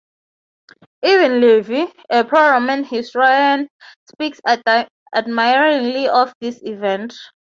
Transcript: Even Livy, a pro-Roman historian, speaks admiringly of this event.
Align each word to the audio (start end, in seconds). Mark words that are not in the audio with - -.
Even 1.03 1.41
Livy, 1.41 1.85
a 2.09 2.23
pro-Roman 2.25 2.83
historian, 2.85 3.69
speaks 4.09 4.41
admiringly 5.13 6.07
of 6.09 6.33
this 6.41 6.59
event. 6.63 7.13